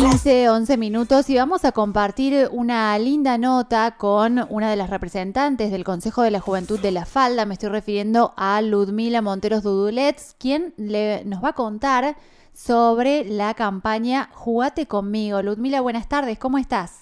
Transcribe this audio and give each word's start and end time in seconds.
15, 0.00 0.48
11 0.48 0.78
minutos 0.78 1.28
y 1.28 1.36
vamos 1.36 1.66
a 1.66 1.72
compartir 1.72 2.48
una 2.52 2.98
linda 2.98 3.36
nota 3.36 3.98
con 3.98 4.46
una 4.48 4.70
de 4.70 4.76
las 4.76 4.88
representantes 4.88 5.70
del 5.70 5.84
Consejo 5.84 6.22
de 6.22 6.30
la 6.30 6.40
Juventud 6.40 6.80
de 6.80 6.90
la 6.90 7.04
Falda. 7.04 7.44
Me 7.44 7.52
estoy 7.52 7.68
refiriendo 7.68 8.32
a 8.38 8.62
Ludmila 8.62 9.20
Monteros 9.20 9.62
Dudulets, 9.62 10.34
quien 10.38 10.72
le, 10.78 11.22
nos 11.26 11.44
va 11.44 11.50
a 11.50 11.52
contar 11.52 12.16
sobre 12.54 13.26
la 13.26 13.52
campaña 13.52 14.30
Jugate 14.32 14.86
conmigo. 14.86 15.42
Ludmila, 15.42 15.82
buenas 15.82 16.08
tardes, 16.08 16.38
¿cómo 16.38 16.56
estás? 16.56 16.99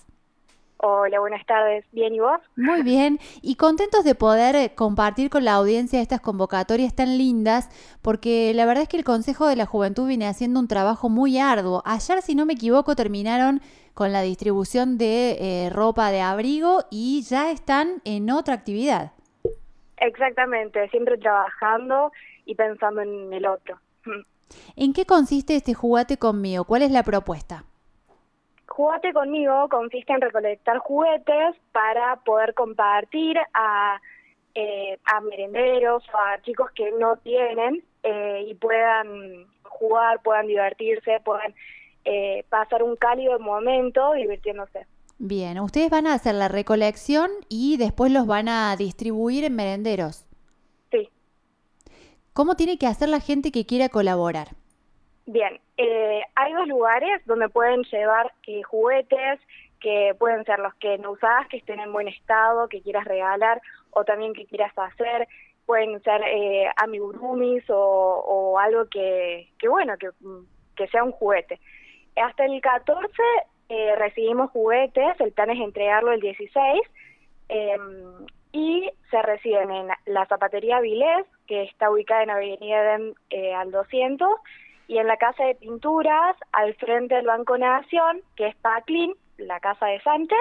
Hola, 0.81 1.19
buenas 1.19 1.45
tardes. 1.45 1.85
¿Bien 1.91 2.15
y 2.15 2.21
vos? 2.21 2.41
Muy 2.55 2.83
bien. 2.83 3.19
Y 3.43 3.57
contentos 3.57 4.05
de 4.05 4.15
poder 4.15 4.55
eh, 4.55 4.75
compartir 4.77 5.29
con 5.29 5.45
la 5.45 5.55
audiencia 5.55 6.01
estas 6.01 6.21
convocatorias 6.21 6.95
tan 6.95 7.19
lindas, 7.19 7.69
porque 8.01 8.53
la 8.55 8.65
verdad 8.65 8.85
es 8.85 8.89
que 8.89 8.97
el 8.97 9.03
Consejo 9.03 9.49
de 9.49 9.57
la 9.57 9.67
Juventud 9.67 10.07
viene 10.07 10.29
haciendo 10.29 10.61
un 10.61 10.69
trabajo 10.69 11.09
muy 11.09 11.41
arduo. 11.41 11.83
Ayer, 11.85 12.23
si 12.23 12.37
no 12.37 12.47
me 12.47 12.53
equivoco, 12.53 12.95
terminaron 12.95 13.61
con 13.95 14.13
la 14.13 14.23
distribución 14.23 14.99
de 14.99 15.39
eh, 15.41 15.71
ropa 15.71 16.13
de 16.13 16.21
abrigo 16.21 16.85
y 16.93 17.23
ya 17.23 17.51
están 17.51 18.01
en 18.05 18.31
otra 18.31 18.55
actividad. 18.55 19.11
Exactamente, 19.97 20.89
siempre 20.91 21.19
trabajando 21.19 22.13
y 22.45 22.55
pensando 22.55 23.01
en 23.01 23.33
el 23.33 23.47
otro. 23.47 23.81
¿En 24.77 24.93
qué 24.93 25.05
consiste 25.07 25.57
este 25.57 25.75
jugate 25.75 26.19
conmigo? 26.19 26.63
¿Cuál 26.63 26.83
es 26.83 26.93
la 26.93 27.03
propuesta? 27.03 27.65
Jugate 28.79 29.13
conmigo 29.13 29.69
consiste 29.69 30.13
en 30.13 30.21
recolectar 30.21 30.79
juguetes 30.79 31.57
para 31.73 32.15
poder 32.25 32.55
compartir 32.55 33.37
a, 33.53 34.01
eh, 34.55 34.97
a 35.05 35.21
merenderos 35.21 36.05
o 36.15 36.17
a 36.17 36.41
chicos 36.43 36.71
que 36.77 36.93
no 36.93 37.17
tienen 37.17 37.83
eh, 38.05 38.47
y 38.49 38.55
puedan 38.55 39.49
jugar, 39.65 40.23
puedan 40.23 40.47
divertirse, 40.47 41.19
puedan 41.25 41.57
eh, 42.05 42.45
pasar 42.51 42.85
un 42.85 42.95
cálido 42.95 43.41
momento 43.41 44.13
divirtiéndose. 44.13 44.87
Bien, 45.19 45.59
ustedes 45.59 45.91
van 45.91 46.07
a 46.07 46.15
hacer 46.15 46.37
la 46.37 46.47
recolección 46.47 47.33
y 47.49 47.79
después 47.79 48.13
los 48.13 48.29
van 48.29 48.49
a 48.49 48.77
distribuir 48.77 49.43
en 49.43 49.57
merenderos. 49.57 50.25
Sí. 50.93 51.09
¿Cómo 52.33 52.55
tiene 52.55 52.79
que 52.79 52.87
hacer 52.87 53.09
la 53.09 53.19
gente 53.19 53.51
que 53.51 53.67
quiera 53.67 53.89
colaborar? 53.89 54.51
Bien, 55.27 55.59
eh, 55.81 56.23
hay 56.35 56.53
dos 56.55 56.67
lugares 56.67 57.25
donde 57.25 57.49
pueden 57.49 57.85
llevar 57.85 58.33
eh, 58.49 58.63
juguetes 58.65 59.39
que 59.81 60.13
pueden 60.19 60.45
ser 60.45 60.59
los 60.59 60.75
que 60.75 60.99
no 60.99 61.13
usas, 61.13 61.47
que 61.47 61.59
estén 61.59 61.79
en 61.79 61.93
buen 61.93 62.09
estado, 62.09 62.69
que 62.69 62.83
quieras 62.83 63.05
regalar 63.05 63.63
o 63.91 64.05
también 64.05 64.35
que 64.35 64.45
quieras 64.47 64.73
hacer. 64.77 65.29
Pueden 65.67 66.03
ser 66.03 66.21
eh, 66.27 66.69
amigurumis 66.79 67.63
o, 67.69 68.59
algo 68.59 68.87
que, 68.87 69.51
que 69.57 69.69
bueno, 69.69 69.95
que, 69.99 70.89
sea 70.89 71.05
un 71.05 71.13
juguete. 71.13 71.61
Hasta 72.17 72.45
el 72.45 72.61
14 72.61 73.13
eh, 73.69 73.95
recibimos 73.97 74.51
juguetes, 74.51 75.21
el 75.21 75.31
plan 75.31 75.51
es 75.51 75.61
entregarlo 75.61 76.11
el 76.11 76.21
16 76.21 76.81
em, 77.51 78.27
y 78.51 78.91
se 79.11 79.23
reciben 79.23 79.71
en 79.71 79.89
la 80.07 80.27
zapatería 80.27 80.81
Vilés, 80.81 81.25
que 81.47 81.63
está 81.63 81.89
ubicada 81.89 82.25
en 82.25 82.31
Avenida 82.31 82.97
Edén 82.97 83.15
al 83.55 83.71
200, 83.71 84.29
y 84.89 84.99
en 84.99 85.07
la 85.07 85.19
Casa 85.19 85.45
de 85.45 85.55
Pinturas, 85.55 86.35
al 86.51 86.75
frente 86.75 87.15
del 87.15 87.27
Banco 87.27 87.57
Nación, 87.59 88.23
que 88.37 88.49
es 88.49 88.57
Paclin, 88.57 89.15
la 89.37 89.61
Casa 89.61 89.87
de 89.87 90.01
Sánchez, 90.01 90.39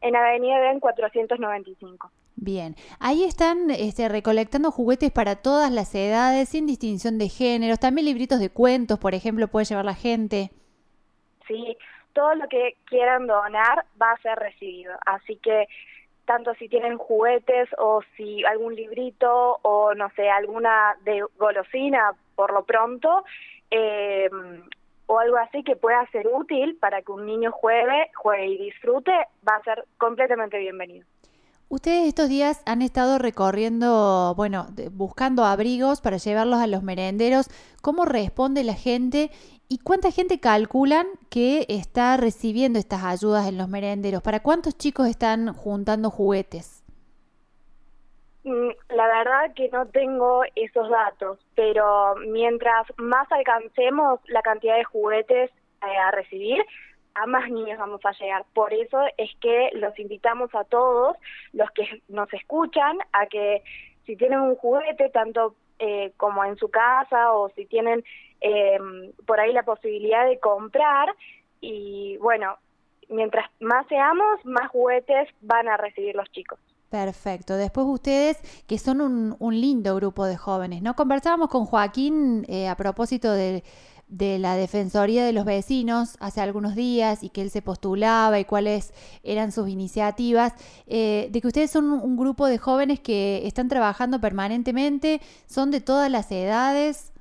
en 0.00 0.16
Avenida 0.16 0.58
Ben 0.58 0.80
495. 0.80 2.10
Bien, 2.36 2.74
ahí 2.98 3.24
están 3.24 3.70
este, 3.70 4.08
recolectando 4.08 4.70
juguetes 4.70 5.10
para 5.10 5.36
todas 5.36 5.70
las 5.70 5.94
edades, 5.94 6.48
sin 6.48 6.66
distinción 6.66 7.18
de 7.18 7.28
géneros, 7.28 7.78
también 7.78 8.06
libritos 8.06 8.40
de 8.40 8.48
cuentos, 8.48 8.98
por 8.98 9.14
ejemplo, 9.14 9.48
puede 9.48 9.66
llevar 9.66 9.84
la 9.84 9.94
gente. 9.94 10.50
Sí, 11.46 11.76
todo 12.14 12.34
lo 12.36 12.48
que 12.48 12.76
quieran 12.86 13.26
donar 13.26 13.84
va 14.00 14.12
a 14.12 14.22
ser 14.22 14.38
recibido, 14.38 14.94
así 15.04 15.36
que 15.36 15.68
tanto 16.24 16.54
si 16.54 16.68
tienen 16.68 16.96
juguetes 16.96 17.68
o 17.76 18.02
si 18.16 18.44
algún 18.46 18.74
librito 18.74 19.58
o 19.60 19.94
no 19.94 20.08
sé, 20.16 20.30
alguna 20.30 20.96
de 21.04 21.22
golosina 21.38 22.14
por 22.36 22.54
lo 22.54 22.64
pronto, 22.64 23.24
eh, 23.70 24.28
o 25.06 25.18
algo 25.18 25.36
así 25.38 25.64
que 25.64 25.76
pueda 25.76 26.06
ser 26.12 26.28
útil 26.28 26.76
para 26.80 27.02
que 27.02 27.10
un 27.12 27.26
niño 27.26 27.50
juegue, 27.50 28.10
juegue 28.14 28.46
y 28.46 28.58
disfrute, 28.58 29.10
va 29.46 29.56
a 29.56 29.62
ser 29.64 29.84
completamente 29.98 30.58
bienvenido. 30.58 31.04
Ustedes 31.68 32.08
estos 32.08 32.28
días 32.28 32.62
han 32.66 32.82
estado 32.82 33.18
recorriendo, 33.18 34.34
bueno, 34.36 34.66
buscando 34.90 35.44
abrigos 35.44 36.00
para 36.00 36.16
llevarlos 36.16 36.60
a 36.60 36.66
los 36.66 36.82
merenderos. 36.82 37.48
¿Cómo 37.80 38.04
responde 38.04 38.64
la 38.64 38.74
gente 38.74 39.30
y 39.68 39.78
cuánta 39.78 40.10
gente 40.10 40.40
calculan 40.40 41.06
que 41.28 41.66
está 41.68 42.16
recibiendo 42.16 42.80
estas 42.80 43.04
ayudas 43.04 43.46
en 43.46 43.56
los 43.56 43.68
merenderos? 43.68 44.20
¿Para 44.20 44.40
cuántos 44.40 44.76
chicos 44.76 45.06
están 45.06 45.52
juntando 45.52 46.10
juguetes? 46.10 46.79
La 49.00 49.06
verdad 49.06 49.54
que 49.54 49.70
no 49.70 49.86
tengo 49.86 50.42
esos 50.54 50.90
datos, 50.90 51.38
pero 51.54 52.16
mientras 52.16 52.86
más 52.98 53.32
alcancemos 53.32 54.20
la 54.26 54.42
cantidad 54.42 54.76
de 54.76 54.84
juguetes 54.84 55.50
eh, 55.80 55.96
a 55.96 56.10
recibir, 56.10 56.62
a 57.14 57.24
más 57.24 57.48
niños 57.48 57.78
vamos 57.78 58.02
a 58.04 58.12
llegar. 58.12 58.44
Por 58.52 58.74
eso 58.74 59.00
es 59.16 59.30
que 59.40 59.70
los 59.72 59.98
invitamos 59.98 60.54
a 60.54 60.64
todos 60.64 61.16
los 61.54 61.70
que 61.70 62.02
nos 62.08 62.30
escuchan 62.34 62.98
a 63.12 63.24
que 63.24 63.62
si 64.04 64.16
tienen 64.16 64.40
un 64.40 64.56
juguete, 64.56 65.08
tanto 65.08 65.54
eh, 65.78 66.12
como 66.18 66.44
en 66.44 66.58
su 66.58 66.70
casa 66.70 67.32
o 67.32 67.48
si 67.56 67.64
tienen 67.64 68.04
em, 68.42 69.12
por 69.26 69.40
ahí 69.40 69.54
la 69.54 69.62
posibilidad 69.62 70.26
de 70.26 70.38
comprar, 70.40 71.08
y 71.62 72.18
bueno, 72.18 72.58
mientras 73.08 73.50
más 73.60 73.86
seamos, 73.86 74.44
más 74.44 74.68
juguetes 74.68 75.26
van 75.40 75.68
a 75.68 75.78
recibir 75.78 76.14
los 76.14 76.30
chicos. 76.32 76.60
Perfecto. 76.90 77.56
Después 77.56 77.86
ustedes, 77.88 78.36
que 78.66 78.76
son 78.76 79.00
un, 79.00 79.36
un 79.38 79.60
lindo 79.60 79.94
grupo 79.94 80.26
de 80.26 80.36
jóvenes, 80.36 80.82
¿no? 80.82 80.96
Conversábamos 80.96 81.48
con 81.48 81.64
Joaquín 81.64 82.44
eh, 82.48 82.68
a 82.68 82.74
propósito 82.74 83.32
de, 83.32 83.62
la 84.08 84.56
Defensoría 84.56 85.24
de 85.24 85.32
los 85.32 85.44
Vecinos 85.44 86.16
hace 86.18 86.40
algunos 86.40 86.74
días 86.74 87.22
y 87.22 87.30
que 87.30 87.42
él 87.42 87.50
se 87.50 87.62
postulaba 87.62 88.40
y 88.40 88.44
cuáles 88.44 88.92
eran 89.22 89.52
sus 89.52 89.68
iniciativas, 89.68 90.52
eh, 90.88 91.28
de 91.30 91.40
que 91.40 91.46
ustedes 91.46 91.70
son 91.70 91.92
un, 91.92 92.16
grupo 92.16 92.46
de 92.48 92.58
jóvenes 92.58 92.98
que 92.98 93.46
están 93.46 93.68
trabajando 93.68 94.20
permanentemente, 94.20 95.20
son 95.46 95.70
de 95.70 95.80
todas 95.80 96.10
las 96.10 96.32
edades. 96.32 97.12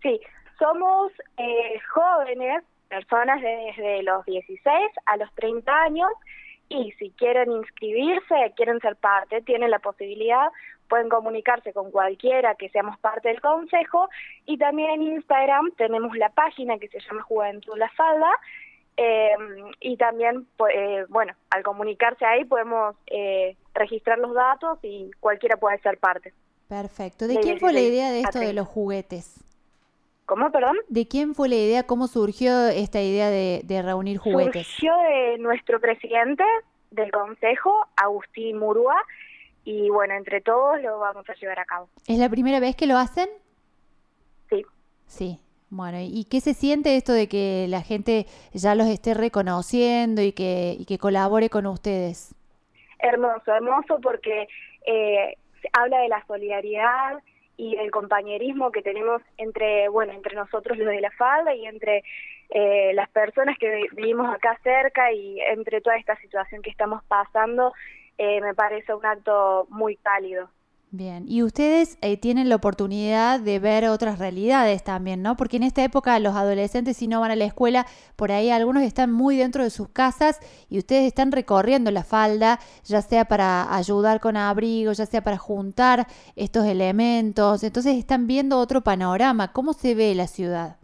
Sí, 0.00 0.18
somos 0.58 1.12
eh, 1.36 1.78
jóvenes, 1.92 2.64
personas 2.88 3.42
desde 3.42 4.02
los 4.04 4.24
16 4.24 4.64
a 5.04 5.18
los 5.18 5.30
30 5.34 5.70
años, 5.70 6.08
y 6.74 6.92
si 6.92 7.10
quieren 7.10 7.52
inscribirse, 7.52 8.52
quieren 8.56 8.80
ser 8.80 8.96
parte, 8.96 9.42
tienen 9.42 9.70
la 9.70 9.78
posibilidad, 9.78 10.48
pueden 10.88 11.08
comunicarse 11.08 11.72
con 11.72 11.90
cualquiera 11.90 12.54
que 12.56 12.68
seamos 12.70 12.98
parte 12.98 13.28
del 13.28 13.40
consejo 13.40 14.08
y 14.46 14.58
también 14.58 14.90
en 14.90 15.02
Instagram 15.02 15.72
tenemos 15.76 16.16
la 16.16 16.30
página 16.30 16.78
que 16.78 16.88
se 16.88 17.00
llama 17.00 17.22
Juventud 17.22 17.76
La 17.76 17.88
Falda 17.90 18.38
eh, 18.96 19.34
y 19.80 19.96
también, 19.96 20.46
eh, 20.72 21.04
bueno, 21.08 21.34
al 21.50 21.62
comunicarse 21.62 22.24
ahí 22.24 22.44
podemos 22.44 22.94
eh, 23.06 23.56
registrar 23.74 24.18
los 24.18 24.34
datos 24.34 24.78
y 24.82 25.10
cualquiera 25.20 25.56
puede 25.56 25.78
ser 25.80 25.98
parte. 25.98 26.32
Perfecto. 26.68 27.26
¿De, 27.26 27.38
quién 27.40 27.58
fue 27.58 27.72
la 27.72 27.80
idea 27.80 28.10
de 28.10 28.20
esto 28.20 28.38
de 28.38 28.52
los 28.52 28.66
juguetes? 28.66 29.43
¿Cómo, 30.26 30.50
perdón? 30.50 30.76
¿De 30.88 31.06
quién 31.06 31.34
fue 31.34 31.48
la 31.48 31.56
idea? 31.56 31.82
¿Cómo 31.86 32.06
surgió 32.06 32.68
esta 32.68 33.00
idea 33.02 33.28
de, 33.28 33.82
reunir 33.82 34.18
juguetes? 34.18 34.66
Surgió 34.66 34.96
de 34.96 35.38
nuestro 35.38 35.80
presidente 35.80 36.44
del 36.90 37.10
consejo, 37.10 37.86
Agustín 37.96 38.58
Murúa, 38.58 38.96
y 39.64 39.90
bueno, 39.90 40.14
entre 40.14 40.40
todos 40.40 40.80
lo 40.80 40.98
vamos 40.98 41.28
a 41.28 41.34
llevar 41.34 41.58
a 41.58 41.64
cabo. 41.64 41.88
¿Es 42.06 42.18
la 42.18 42.28
primera 42.28 42.60
vez 42.60 42.74
que 42.76 42.86
lo 42.86 42.96
hacen? 42.96 43.28
Sí. 44.48 44.62
Sí. 45.06 45.40
Bueno, 45.68 45.98
¿y 46.00 46.24
qué 46.30 46.40
se 46.40 46.54
siente 46.54 46.96
esto 46.96 47.12
de 47.12 47.28
que 47.28 47.66
la 47.68 47.82
gente 47.82 48.26
ya 48.52 48.74
los 48.74 48.86
esté 48.86 49.12
reconociendo 49.12 50.22
y 50.22 50.32
que, 50.32 50.76
y 50.78 50.84
que 50.84 50.98
colabore 50.98 51.50
con 51.50 51.66
ustedes? 51.66 52.34
Hermoso, 53.00 53.52
hermoso 53.52 53.98
porque 54.00 54.46
eh, 54.86 55.36
habla 55.72 55.98
de 55.98 56.08
la 56.08 56.24
solidaridad, 56.26 57.18
y 57.56 57.76
el 57.76 57.90
compañerismo 57.90 58.72
que 58.72 58.82
tenemos 58.82 59.22
entre, 59.36 59.88
bueno, 59.88 60.12
entre 60.12 60.34
nosotros 60.34 60.76
los 60.78 60.88
de 60.88 61.00
la 61.00 61.10
falda 61.12 61.54
y 61.54 61.66
entre 61.66 62.02
eh, 62.50 62.92
las 62.94 63.08
personas 63.10 63.56
que 63.58 63.88
vivimos 63.92 64.32
acá 64.34 64.58
cerca 64.62 65.12
y 65.12 65.40
entre 65.40 65.80
toda 65.80 65.96
esta 65.96 66.16
situación 66.16 66.62
que 66.62 66.70
estamos 66.70 67.02
pasando, 67.04 67.72
eh, 68.18 68.40
me 68.40 68.54
parece 68.54 68.94
un 68.94 69.04
acto 69.06 69.66
muy 69.70 69.96
cálido. 69.96 70.48
Bien, 70.96 71.24
y 71.26 71.42
ustedes 71.42 71.98
eh, 72.02 72.16
tienen 72.16 72.48
la 72.48 72.54
oportunidad 72.54 73.40
de 73.40 73.58
ver 73.58 73.86
otras 73.86 74.20
realidades 74.20 74.84
también, 74.84 75.22
¿no? 75.22 75.36
Porque 75.36 75.56
en 75.56 75.64
esta 75.64 75.82
época 75.82 76.16
los 76.20 76.36
adolescentes 76.36 76.98
si 76.98 77.08
no 77.08 77.20
van 77.20 77.32
a 77.32 77.34
la 77.34 77.46
escuela, 77.46 77.84
por 78.14 78.30
ahí 78.30 78.48
algunos 78.48 78.84
están 78.84 79.10
muy 79.10 79.36
dentro 79.36 79.64
de 79.64 79.70
sus 79.70 79.88
casas 79.88 80.38
y 80.70 80.78
ustedes 80.78 81.02
están 81.08 81.32
recorriendo 81.32 81.90
la 81.90 82.04
falda, 82.04 82.60
ya 82.84 83.02
sea 83.02 83.24
para 83.24 83.74
ayudar 83.74 84.20
con 84.20 84.36
abrigo, 84.36 84.92
ya 84.92 85.04
sea 85.04 85.20
para 85.20 85.36
juntar 85.36 86.06
estos 86.36 86.64
elementos, 86.64 87.64
entonces 87.64 87.96
están 87.96 88.28
viendo 88.28 88.60
otro 88.60 88.82
panorama, 88.82 89.52
¿cómo 89.52 89.72
se 89.72 89.96
ve 89.96 90.14
la 90.14 90.28
ciudad? 90.28 90.76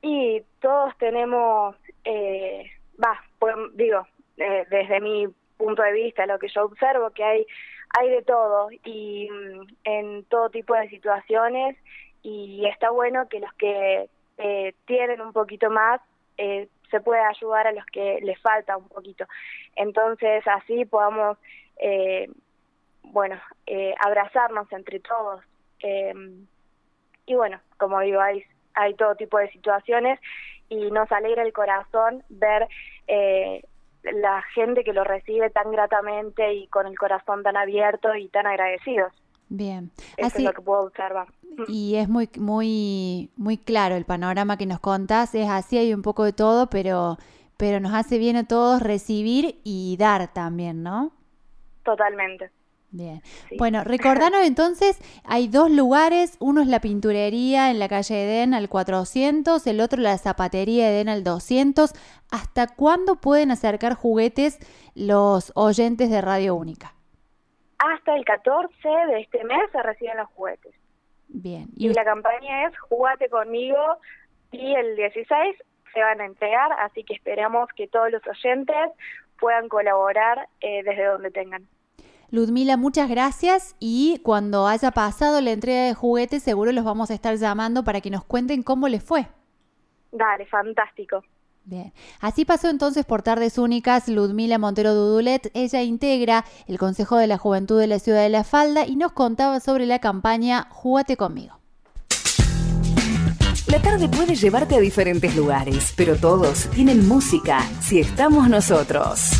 Y 0.00 0.44
todos 0.60 0.96
tenemos, 0.98 1.74
eh, 2.04 2.70
va, 3.02 3.20
pues, 3.40 3.56
digo, 3.74 4.06
eh, 4.36 4.64
desde 4.70 5.00
mi 5.00 5.26
punto 5.60 5.82
de 5.82 5.92
vista, 5.92 6.24
lo 6.26 6.38
que 6.38 6.48
yo 6.48 6.64
observo, 6.64 7.10
que 7.10 7.22
hay, 7.22 7.46
hay 7.98 8.10
de 8.10 8.22
todo 8.22 8.68
y 8.84 9.28
mm, 9.30 9.66
en 9.84 10.24
todo 10.24 10.50
tipo 10.50 10.74
de 10.74 10.88
situaciones 10.88 11.76
y 12.22 12.66
está 12.66 12.90
bueno 12.90 13.28
que 13.28 13.40
los 13.40 13.52
que 13.54 14.08
eh, 14.38 14.74
tienen 14.86 15.20
un 15.20 15.32
poquito 15.32 15.70
más 15.70 16.00
eh, 16.38 16.68
se 16.90 17.00
pueda 17.00 17.28
ayudar 17.28 17.66
a 17.66 17.72
los 17.72 17.84
que 17.86 18.20
les 18.22 18.38
falta 18.40 18.76
un 18.76 18.88
poquito. 18.88 19.26
Entonces 19.76 20.46
así 20.46 20.84
podamos, 20.84 21.38
eh, 21.78 22.28
bueno, 23.02 23.40
eh, 23.66 23.94
abrazarnos 24.00 24.70
entre 24.72 25.00
todos. 25.00 25.42
Eh, 25.82 26.12
y 27.26 27.34
bueno, 27.34 27.60
como 27.76 28.00
digo, 28.00 28.20
hay, 28.20 28.44
hay 28.74 28.94
todo 28.94 29.14
tipo 29.14 29.38
de 29.38 29.50
situaciones 29.50 30.18
y 30.68 30.90
nos 30.90 31.10
alegra 31.12 31.42
el 31.42 31.52
corazón 31.52 32.22
ver 32.28 32.68
eh, 33.06 33.62
la 34.02 34.42
gente 34.54 34.84
que 34.84 34.92
lo 34.92 35.04
recibe 35.04 35.50
tan 35.50 35.70
gratamente 35.72 36.54
y 36.54 36.68
con 36.68 36.86
el 36.86 36.98
corazón 36.98 37.42
tan 37.42 37.56
abierto 37.56 38.14
y 38.14 38.28
tan 38.28 38.46
agradecidos. 38.46 39.12
Bien. 39.48 39.90
Eso 40.16 40.28
Así, 40.28 40.38
es 40.38 40.44
lo 40.44 40.52
que 40.52 40.62
puedo 40.62 40.82
observar. 40.82 41.28
y 41.66 41.96
es 41.96 42.08
muy, 42.08 42.28
muy, 42.38 43.30
muy 43.36 43.58
claro 43.58 43.96
el 43.96 44.04
panorama 44.04 44.56
que 44.56 44.66
nos 44.66 44.80
contás. 44.80 45.34
Es 45.34 45.48
así, 45.48 45.78
hay 45.78 45.92
un 45.94 46.02
poco 46.02 46.24
de 46.24 46.32
todo, 46.32 46.68
pero, 46.70 47.18
pero 47.56 47.80
nos 47.80 47.92
hace 47.94 48.18
bien 48.18 48.36
a 48.36 48.46
todos 48.46 48.82
recibir 48.82 49.60
y 49.64 49.96
dar 49.98 50.32
también, 50.32 50.82
¿no? 50.82 51.12
Totalmente. 51.84 52.50
Bien. 52.92 53.20
Sí. 53.48 53.56
Bueno, 53.56 53.84
recordanos 53.84 54.40
entonces, 54.44 54.98
hay 55.24 55.46
dos 55.46 55.70
lugares, 55.70 56.36
uno 56.40 56.60
es 56.60 56.66
la 56.66 56.80
pinturería 56.80 57.70
en 57.70 57.78
la 57.78 57.88
calle 57.88 58.24
Edén 58.24 58.52
al 58.52 58.68
400, 58.68 59.64
el 59.68 59.80
otro 59.80 60.00
la 60.00 60.18
zapatería 60.18 60.90
Edén 60.90 61.08
al 61.08 61.22
200. 61.22 61.92
¿Hasta 62.32 62.66
cuándo 62.66 63.16
pueden 63.16 63.50
acercar 63.52 63.94
juguetes 63.94 64.58
los 64.96 65.52
oyentes 65.54 66.10
de 66.10 66.20
Radio 66.20 66.54
Única? 66.56 66.94
Hasta 67.78 68.14
el 68.16 68.24
14 68.24 68.72
de 69.12 69.20
este 69.20 69.44
mes 69.44 69.60
se 69.72 69.82
reciben 69.82 70.16
los 70.16 70.28
juguetes. 70.30 70.74
Bien. 71.28 71.68
Y 71.76 71.88
us- 71.90 71.96
la 71.96 72.04
campaña 72.04 72.66
es 72.66 72.78
Jugate 72.80 73.28
conmigo 73.28 73.78
y 74.50 74.74
el 74.74 74.96
16 74.96 75.56
se 75.94 76.00
van 76.00 76.20
a 76.20 76.24
entregar, 76.26 76.72
así 76.80 77.04
que 77.04 77.14
esperamos 77.14 77.68
que 77.76 77.86
todos 77.86 78.10
los 78.10 78.22
oyentes 78.26 78.90
puedan 79.38 79.68
colaborar 79.68 80.48
eh, 80.60 80.82
desde 80.82 81.04
donde 81.04 81.30
tengan. 81.30 81.66
Ludmila, 82.30 82.76
muchas 82.76 83.08
gracias 83.08 83.74
y 83.80 84.20
cuando 84.22 84.66
haya 84.66 84.92
pasado 84.92 85.40
la 85.40 85.50
entrega 85.50 85.82
de 85.84 85.94
juguetes 85.94 86.42
seguro 86.42 86.70
los 86.70 86.84
vamos 86.84 87.10
a 87.10 87.14
estar 87.14 87.36
llamando 87.36 87.82
para 87.82 88.00
que 88.00 88.10
nos 88.10 88.24
cuenten 88.24 88.62
cómo 88.62 88.88
les 88.88 89.02
fue. 89.02 89.26
Dale, 90.12 90.46
fantástico. 90.46 91.22
Bien, 91.64 91.92
así 92.20 92.44
pasó 92.44 92.68
entonces 92.68 93.04
por 93.04 93.22
Tardes 93.22 93.58
Únicas 93.58 94.08
Ludmila 94.08 94.58
Montero 94.58 94.94
Dudulet. 94.94 95.50
Ella 95.54 95.82
integra 95.82 96.44
el 96.66 96.78
Consejo 96.78 97.16
de 97.16 97.26
la 97.26 97.36
Juventud 97.36 97.78
de 97.78 97.86
la 97.86 97.98
Ciudad 97.98 98.22
de 98.22 98.28
La 98.28 98.44
Falda 98.44 98.86
y 98.86 98.96
nos 98.96 99.12
contaba 99.12 99.60
sobre 99.60 99.86
la 99.86 99.98
campaña 99.98 100.68
Júgate 100.70 101.16
conmigo. 101.16 101.58
La 103.66 103.80
tarde 103.80 104.08
puede 104.08 104.34
llevarte 104.34 104.74
a 104.74 104.80
diferentes 104.80 105.36
lugares, 105.36 105.94
pero 105.96 106.16
todos 106.16 106.68
tienen 106.70 107.06
música 107.06 107.60
si 107.80 108.00
estamos 108.00 108.48
nosotros. 108.48 109.30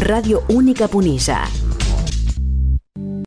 Radio 0.00 0.42
Única 0.48 0.88
Punilla 0.88 1.63